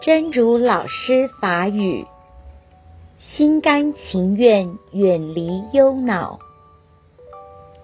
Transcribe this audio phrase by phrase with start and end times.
[0.00, 2.04] 真如老师法语，
[3.20, 6.40] 心甘情愿远离忧恼，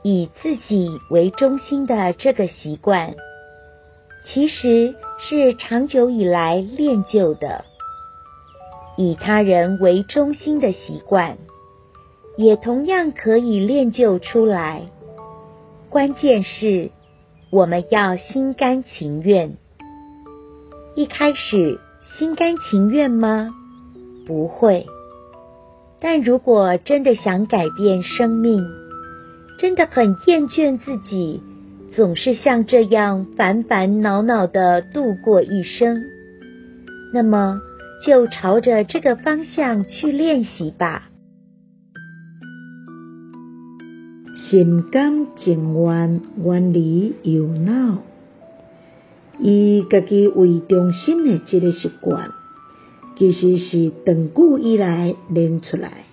[0.03, 3.15] 以自己为中心的这个习惯，
[4.27, 7.65] 其实是长久以来练就的；
[8.99, 11.39] 以他人为中心的习惯，
[12.37, 14.83] 也同样可以练就出来。
[15.89, 16.91] 关键是，
[17.51, 19.57] 我们要心甘情愿。
[20.95, 21.81] 一开始，
[22.19, 23.51] 心甘情愿吗？
[24.27, 24.87] 不会。
[26.01, 28.65] 但如果真的想改变生命，
[29.59, 31.43] 真的很厌倦自己，
[31.95, 36.03] 总是像这样烦烦恼恼的度过一生，
[37.13, 37.61] 那么
[38.07, 41.09] 就朝着这个方向去练习吧。
[44.35, 47.99] 心甘情愿远离忧恼。
[49.43, 52.31] 以家己为中心的这个习惯，
[53.17, 56.05] 其实是长久以来练出来。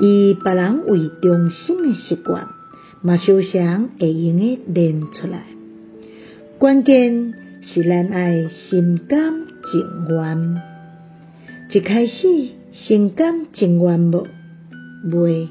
[0.00, 2.48] 以别人为中心的习惯，
[3.02, 5.44] 嘛常常会用的练出来。
[6.58, 10.62] 关键是咱爱心甘情愿。
[11.70, 14.26] 一开始心甘情愿无？
[15.04, 15.48] 袂。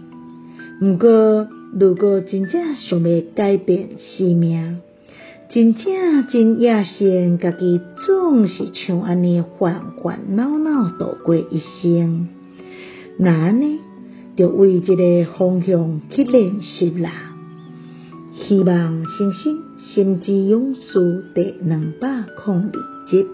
[0.79, 4.79] 不过，如果真正想要改变生命，
[5.47, 12.27] 真正真野心，家己总是像安尼烦烦恼恼度过一生，
[13.17, 13.79] 那安尼
[14.35, 17.11] 就为即个方向去练习啦。
[18.47, 23.25] 希望星星心之勇士第两百零二集。